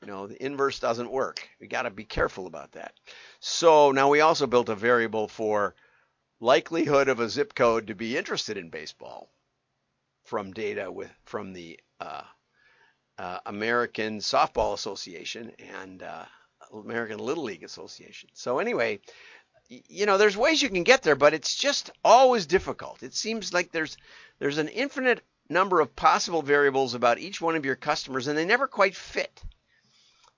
You 0.00 0.06
know, 0.06 0.28
the 0.28 0.40
inverse 0.40 0.78
doesn't 0.78 1.10
work. 1.10 1.48
We 1.60 1.66
got 1.66 1.82
to 1.82 1.90
be 1.90 2.04
careful 2.04 2.46
about 2.46 2.70
that. 2.72 2.94
So 3.40 3.90
now 3.90 4.08
we 4.08 4.20
also 4.20 4.46
built 4.46 4.68
a 4.68 4.76
variable 4.76 5.26
for 5.26 5.74
likelihood 6.38 7.08
of 7.08 7.18
a 7.18 7.28
zip 7.28 7.52
code 7.52 7.88
to 7.88 7.94
be 7.96 8.16
interested 8.16 8.56
in 8.56 8.70
baseball 8.70 9.28
from 10.24 10.52
data 10.52 10.92
with 10.92 11.10
from 11.24 11.52
the 11.52 11.80
uh, 11.98 12.22
uh, 13.18 13.38
American 13.46 14.18
Softball 14.18 14.74
Association 14.74 15.50
and 15.58 16.00
uh, 16.00 16.26
American 16.72 17.18
Little 17.18 17.44
League 17.44 17.62
Association. 17.62 18.28
So 18.34 18.58
anyway, 18.58 19.00
you 19.68 20.06
know, 20.06 20.18
there's 20.18 20.36
ways 20.36 20.62
you 20.62 20.68
can 20.68 20.84
get 20.84 21.02
there, 21.02 21.16
but 21.16 21.34
it's 21.34 21.56
just 21.56 21.90
always 22.04 22.46
difficult. 22.46 23.02
It 23.02 23.14
seems 23.14 23.52
like 23.52 23.72
there's 23.72 23.96
there's 24.38 24.58
an 24.58 24.68
infinite 24.68 25.22
number 25.48 25.80
of 25.80 25.94
possible 25.96 26.42
variables 26.42 26.94
about 26.94 27.18
each 27.18 27.40
one 27.40 27.56
of 27.56 27.64
your 27.64 27.76
customers, 27.76 28.26
and 28.26 28.36
they 28.36 28.44
never 28.44 28.66
quite 28.66 28.94
fit 28.94 29.42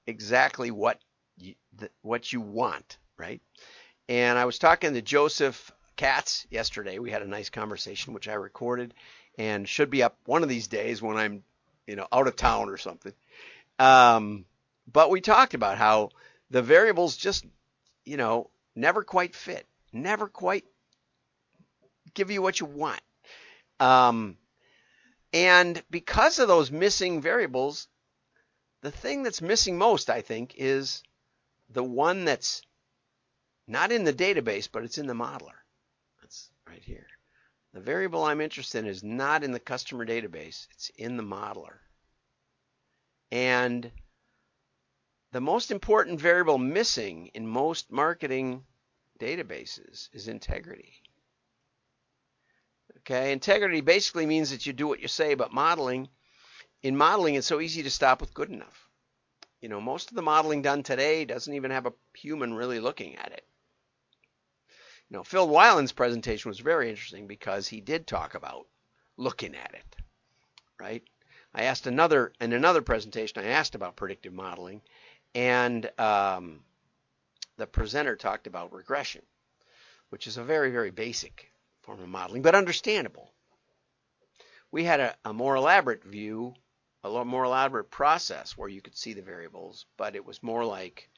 exactly 0.07 0.71
what 0.71 1.01
you, 1.37 1.55
what 2.03 2.33
you 2.33 2.41
want, 2.41 2.99
right? 3.17 3.41
And 4.09 4.39
I 4.39 4.45
was 4.45 4.59
talking 4.59 4.95
to 4.95 5.03
Joseph 5.03 5.71
Katz 5.97 6.47
yesterday. 6.51 6.99
We 6.99 7.11
had 7.11 7.23
a 7.23 7.29
nice 7.29 7.51
conversation, 7.51 8.15
which 8.15 8.29
I 8.29 8.35
recorded, 8.35 8.95
and 9.39 9.69
should 9.69 9.91
be 9.91 10.03
up 10.03 10.17
one 10.25 10.43
of 10.43 10.49
these 10.49 10.69
days 10.69 11.03
when 11.03 11.17
I'm, 11.17 11.43
you 11.87 11.97
know, 11.97 12.07
out 12.13 12.27
of 12.27 12.37
town 12.37 12.71
or 12.71 12.79
something. 12.79 13.13
Um, 13.79 14.45
but 14.91 15.11
we 15.11 15.21
talked 15.21 15.55
about 15.55 15.79
how 15.79 16.11
the 16.51 16.63
variables 16.63 17.17
just, 17.17 17.45
you 18.05 18.17
know, 18.17 18.51
never 18.75 19.03
quite 19.03 19.35
fit, 19.35 19.67
never 19.93 20.29
quite 20.29 20.65
give 22.15 22.31
you 22.31 22.41
what 22.41 22.61
you 22.61 22.67
want. 22.67 23.01
Um, 23.81 24.37
and 25.33 25.83
because 25.91 26.39
of 26.39 26.49
those 26.49 26.71
missing 26.71 27.21
variables, 27.21 27.87
the 28.81 28.91
thing 28.91 29.23
that's 29.23 29.43
missing 29.43 29.77
most, 29.77 30.09
I 30.09 30.23
think, 30.23 30.55
is 30.57 31.03
the 31.69 31.85
one 31.85 32.25
that's 32.25 32.63
not 33.67 33.93
in 33.93 34.05
the 34.05 34.13
database, 34.13 34.69
but 34.71 34.85
it's 34.85 34.99
in 34.99 35.07
the 35.07 35.15
modeler. 35.15 35.59
That's 36.23 36.51
right 36.67 36.83
here. 36.83 37.07
The 37.75 37.81
variable 37.81 38.25
I'm 38.25 38.41
interested 38.41 38.79
in 38.79 38.87
is 38.87 39.05
not 39.05 39.45
in 39.45 39.53
the 39.53 39.61
customer 39.61 40.07
database, 40.07 40.67
it's 40.71 40.91
in 40.97 41.19
the 41.19 41.23
modeler. 41.23 41.77
And 43.31 43.91
the 45.33 45.41
most 45.41 45.71
important 45.71 46.21
variable 46.21 46.59
missing 46.59 47.31
in 47.35 47.47
most 47.47 47.91
marketing 47.91 48.65
databases 49.21 50.09
is 50.13 50.29
integrity. 50.29 50.95
Okay, 52.99 53.33
integrity 53.33 53.81
basically 53.81 54.27
means 54.27 54.51
that 54.51 54.67
you 54.67 54.73
do 54.73 54.87
what 54.87 55.01
you 55.01 55.09
say, 55.09 55.35
but 55.35 55.53
modeling 55.53 56.09
in 56.83 56.97
modeling, 56.97 57.35
it's 57.35 57.47
so 57.47 57.61
easy 57.61 57.83
to 57.83 57.91
stop 57.91 58.21
with 58.21 58.35
good 58.35 58.51
enough. 58.51 58.89
You 59.61 59.69
know, 59.69 59.81
most 59.81 60.11
of 60.11 60.15
the 60.15 60.23
modeling 60.23 60.63
done 60.63 60.83
today 60.83 61.25
doesn't 61.25 61.53
even 61.53 61.71
have 61.71 61.87
a 61.87 61.93
human 62.15 62.55
really 62.55 62.79
looking 62.79 63.17
at 63.17 63.33
it. 63.33 63.45
You 65.11 65.17
know, 65.17 65.25
Phil 65.25 65.49
Weiland's 65.49 65.93
presentation 65.93 66.49
was 66.49 66.61
very 66.61 66.89
interesting 66.89 67.27
because 67.27 67.67
he 67.67 67.81
did 67.81 68.07
talk 68.07 68.35
about 68.35 68.67
looking 69.17 69.57
at 69.57 69.75
it, 69.75 69.97
right? 70.79 71.03
I 71.53 71.65
asked 71.65 71.87
another 71.87 72.33
in 72.41 72.53
another 72.53 72.83
presentation. 72.83 73.43
I 73.43 73.49
asked 73.49 73.75
about 73.75 73.97
predictive 73.97 74.35
modeling, 74.35 74.83
and 75.39 75.89
um, 76.01 76.61
the 77.59 77.67
presenter 77.67 78.17
talked 78.17 78.49
about 78.49 78.73
regression, 78.73 79.23
which 80.09 80.27
is 80.27 80.37
a 80.37 80.43
very 80.43 80.73
very 80.73 80.91
basic 80.91 81.53
form 81.83 82.01
of 82.01 82.09
modeling, 82.09 82.43
but 82.43 82.57
understandable. 82.57 83.33
We 84.73 84.85
had 84.85 85.01
a, 85.01 85.17
a 85.25 85.33
more 85.33 85.55
elaborate 85.55 86.03
view 86.05 86.55
a 87.05 87.25
more 87.25 87.45
elaborate 87.45 87.91
process 87.91 88.59
where 88.59 88.69
you 88.69 88.83
could 88.83 88.97
see 88.97 89.13
the 89.13 89.23
variables, 89.23 89.87
but 89.97 90.17
it 90.17 90.25
was 90.25 90.43
more 90.43 90.65
like 90.65 91.09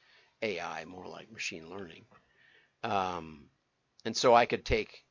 AI, 0.43 0.85
more 0.85 1.07
like 1.07 1.31
machine 1.31 1.69
learning. 1.69 2.05
Um, 2.83 3.45
and 4.05 4.15
so 4.15 4.35
I 4.35 4.45
could 4.45 4.63
take 4.63 5.03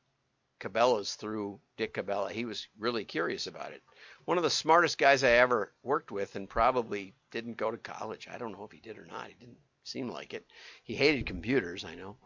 Cabela's 0.61 1.15
through 1.15 1.59
Dick 1.75 1.93
Cabela. 1.93 2.31
He 2.31 2.45
was 2.45 2.67
really 2.79 3.03
curious 3.03 3.47
about 3.47 3.73
it. 3.73 3.81
One 4.23 4.37
of 4.37 4.43
the 4.43 4.49
smartest 4.49 4.97
guys 4.97 5.23
I 5.23 5.31
ever 5.31 5.73
worked 5.83 6.11
with, 6.11 6.35
and 6.35 6.49
probably 6.49 7.13
didn't 7.31 7.57
go 7.57 7.71
to 7.71 7.77
college. 7.77 8.27
I 8.31 8.37
don't 8.37 8.51
know 8.51 8.63
if 8.63 8.71
he 8.71 8.79
did 8.79 8.97
or 8.97 9.05
not. 9.05 9.27
He 9.27 9.33
didn't 9.33 9.57
seem 9.83 10.09
like 10.09 10.33
it. 10.33 10.45
He 10.83 10.95
hated 10.95 11.25
computers, 11.25 11.83
I 11.83 11.95
know. 11.95 12.17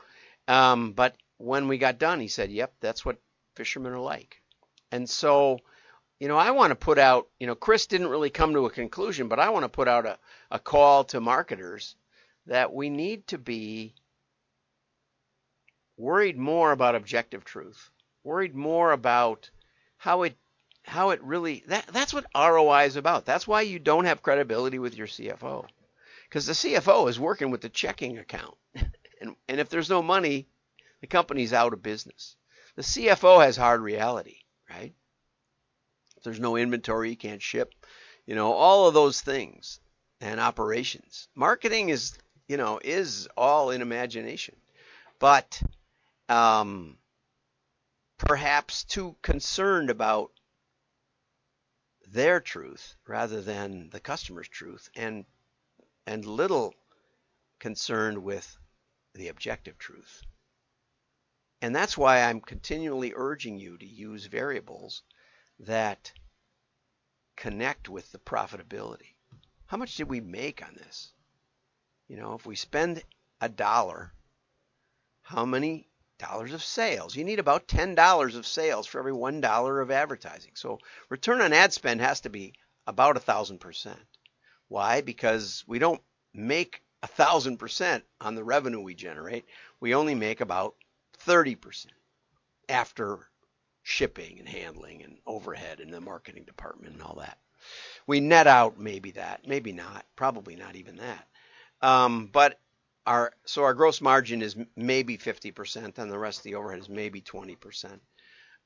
Um, 0.48 0.94
but 0.94 1.16
when 1.38 1.68
we 1.68 1.78
got 1.78 1.98
done, 1.98 2.20
he 2.20 2.28
said, 2.28 2.52
"Yep, 2.52 2.74
that's 2.80 3.06
what 3.06 3.22
fishermen 3.56 3.94
are 3.94 4.00
like." 4.00 4.42
And 4.92 5.10
so 5.10 5.60
you 6.20 6.28
know, 6.28 6.38
I 6.38 6.52
want 6.52 6.72
to 6.72 6.76
put 6.76 6.98
out, 6.98 7.28
you 7.40 7.48
know, 7.48 7.56
Chris 7.56 7.88
didn't 7.88 8.08
really 8.08 8.30
come 8.30 8.54
to 8.54 8.66
a 8.66 8.72
conclusion, 8.72 9.28
but 9.28 9.40
I 9.40 9.50
want 9.50 9.64
to 9.64 9.70
put 9.70 9.88
out 9.88 10.06
a, 10.06 10.18
a 10.50 10.60
call 10.60 11.04
to 11.06 11.20
marketers 11.20 11.96
that 12.46 12.74
we 12.74 12.90
need 12.90 13.28
to 13.28 13.38
be 13.38 13.94
worried 15.98 16.38
more 16.38 16.72
about 16.72 16.96
objective 16.96 17.44
truth, 17.44 17.90
worried 18.24 18.56
more 18.56 18.92
about 18.92 19.50
how 19.98 20.24
it 20.24 20.38
how 20.86 21.10
it 21.10 21.22
really 21.24 21.64
that 21.68 21.88
that's 21.88 22.14
what 22.14 22.26
ROI 22.36 22.86
is 22.86 22.96
about. 22.96 23.26
That's 23.26 23.48
why 23.48 23.62
you 23.62 23.80
don't 23.80 24.06
have 24.06 24.22
credibility 24.22 24.80
with 24.80 24.96
your 24.96 25.08
CFO. 25.08 25.66
Because 26.30 26.46
the 26.46 26.54
CFO 26.54 27.10
is 27.10 27.20
working 27.20 27.52
with 27.52 27.62
the 27.62 27.70
checking 27.70 28.18
account. 28.18 28.56
and 29.22 29.36
and 29.48 29.60
if 29.60 29.70
there's 29.70 29.90
no 29.90 30.02
money, 30.02 30.48
the 31.02 31.08
company's 31.08 31.54
out 31.54 31.74
of 31.74 31.84
business. 31.84 32.36
The 32.76 32.82
CFO 32.82 33.44
has 33.44 33.58
hard 33.58 33.82
reality, 33.82 34.40
right? 34.70 34.94
If 36.18 36.24
there's 36.24 36.40
no 36.40 36.56
inventory, 36.56 37.10
you 37.10 37.18
can't 37.18 37.42
ship, 37.42 37.74
you 38.26 38.36
know, 38.36 38.52
all 38.52 38.88
of 38.88 38.94
those 38.94 39.22
things 39.22 39.80
and 40.20 40.40
operations. 40.40 41.28
Marketing 41.36 41.90
is, 41.90 42.18
you 42.48 42.58
know, 42.58 42.80
is 42.84 43.28
all 43.38 43.72
in 43.72 43.82
imagination, 43.82 44.56
but 45.20 45.62
um, 46.28 46.98
perhaps 48.18 48.84
too 48.84 49.16
concerned 49.22 49.90
about 49.90 50.32
their 52.16 52.40
truth 52.40 52.96
rather 53.06 53.42
than 53.42 53.90
the 53.90 54.00
customer's 54.00 54.48
truth, 54.48 54.90
and 54.96 55.26
and 56.08 56.26
little 56.26 56.74
concerned 57.60 58.18
with 58.24 58.58
the 59.14 59.28
objective 59.28 59.78
truth. 59.78 60.22
And 61.62 61.76
that's 61.76 61.98
why 61.98 62.22
I'm 62.22 62.40
continually 62.40 63.12
urging 63.16 63.60
you 63.60 63.78
to 63.78 63.86
use 63.86 64.28
variables 64.28 65.04
that 65.60 66.14
connect 67.36 67.90
with 67.90 68.12
the 68.12 68.20
profitability. 68.20 69.16
How 69.66 69.78
much 69.78 69.96
did 69.96 70.10
we 70.10 70.22
make 70.22 70.66
on 70.66 70.74
this? 70.76 71.12
You 72.08 72.16
know, 72.18 72.34
if 72.34 72.46
we 72.46 72.56
spend 72.56 73.04
a 73.42 73.50
dollar, 73.50 74.14
how 75.22 75.44
many 75.44 75.90
dollars 76.18 76.54
of 76.54 76.64
sales? 76.64 77.16
You 77.16 77.24
need 77.24 77.40
about 77.40 77.68
$10 77.68 78.36
of 78.36 78.48
sales 78.48 78.88
for 78.88 79.00
every 79.00 79.14
$1 79.14 79.82
of 79.82 79.92
advertising. 79.92 80.52
So 80.56 80.80
return 81.10 81.42
on 81.42 81.54
ad 81.54 81.74
spend 81.74 82.02
has 82.02 82.22
to 82.22 82.30
be 82.30 82.54
about 82.88 83.18
a 83.18 83.22
thousand 83.22 83.60
percent. 83.60 84.00
Why? 84.68 85.02
Because 85.02 85.64
we 85.68 85.80
don't 85.80 86.02
make 86.34 86.82
a 87.04 87.08
thousand 87.08 87.58
percent 87.58 88.04
on 88.20 88.36
the 88.36 88.44
revenue 88.44 88.80
we 88.82 88.96
generate. 88.96 89.46
We 89.80 89.94
only 89.96 90.16
make 90.16 90.42
about 90.42 90.76
30% 91.26 91.88
after 92.70 93.30
shipping 93.84 94.40
and 94.40 94.50
handling 94.50 95.04
and 95.04 95.18
overhead 95.28 95.80
in 95.80 95.92
the 95.92 96.02
marketing 96.02 96.44
department 96.46 96.94
and 96.94 97.04
all 97.04 97.18
that. 97.20 97.38
We 98.08 98.20
net 98.20 98.48
out 98.48 98.80
maybe 98.80 99.12
that, 99.12 99.48
maybe 99.48 99.72
not, 99.72 100.06
probably 100.16 100.56
not 100.56 100.76
even 100.76 100.98
that. 100.98 101.28
Um, 101.82 102.30
but 102.32 102.60
our 103.06 103.34
so 103.46 103.64
our 103.64 103.74
gross 103.74 104.02
margin 104.02 104.42
is 104.42 104.56
maybe 104.76 105.18
50%, 105.18 105.98
and 105.98 106.12
the 106.12 106.18
rest 106.18 106.40
of 106.40 106.44
the 106.44 106.56
overhead 106.56 106.80
is 106.80 106.90
maybe 106.90 107.22
20%. 107.22 108.00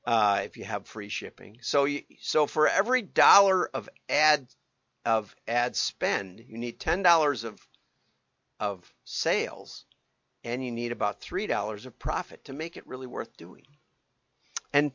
Uh, 0.06 0.40
if 0.44 0.56
you 0.56 0.64
have 0.64 0.86
free 0.86 1.10
shipping. 1.10 1.58
So 1.60 1.84
you, 1.84 2.02
so 2.20 2.46
for 2.46 2.66
every 2.66 3.02
dollar 3.02 3.68
of 3.68 3.86
ad 4.08 4.46
of 5.04 5.34
ad 5.46 5.76
spend, 5.76 6.42
you 6.48 6.56
need 6.56 6.80
ten 6.80 7.02
dollars 7.02 7.44
of 7.44 7.60
of 8.58 8.90
sales, 9.04 9.84
and 10.42 10.64
you 10.64 10.72
need 10.72 10.92
about 10.92 11.20
three 11.20 11.46
dollars 11.46 11.84
of 11.84 11.98
profit 11.98 12.44
to 12.46 12.54
make 12.54 12.78
it 12.78 12.86
really 12.86 13.06
worth 13.06 13.36
doing. 13.36 13.66
And 14.72 14.92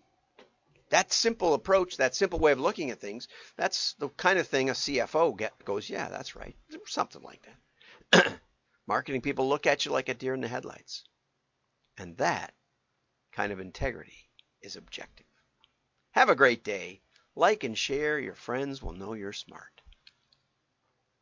that 0.90 1.14
simple 1.14 1.54
approach, 1.54 1.98
that 1.98 2.16
simple 2.16 2.40
way 2.40 2.52
of 2.52 2.60
looking 2.60 2.92
at 2.92 3.00
things, 3.00 3.28
that's 3.58 3.94
the 4.00 4.10
kind 4.10 4.40
of 4.40 4.48
thing 4.48 4.70
a 4.70 4.74
CFO 4.74 5.38
get, 5.38 5.54
goes, 5.66 5.90
yeah, 5.90 6.10
that's 6.10 6.36
right. 6.36 6.56
Something 6.86 7.22
like 7.22 7.46
that. 8.12 8.40
Marketing 8.88 9.22
people 9.22 9.50
look 9.50 9.66
at 9.66 9.86
you 9.86 9.92
like 9.92 10.10
a 10.10 10.14
deer 10.14 10.34
in 10.34 10.42
the 10.42 10.48
headlights. 10.48 11.04
And 11.98 12.18
that 12.18 12.54
kind 13.32 13.52
of 13.52 13.60
integrity 13.60 14.30
is 14.62 14.76
objective. 14.76 15.28
Have 16.12 16.30
a 16.30 16.36
great 16.36 16.64
day. 16.64 17.02
Like 17.36 17.64
and 17.64 17.78
share. 17.78 18.20
Your 18.20 18.36
friends 18.36 18.82
will 18.82 18.94
know 18.94 19.14
you're 19.14 19.34
smart. 19.34 19.82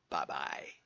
Bye 0.10 0.26
bye. 0.26 0.83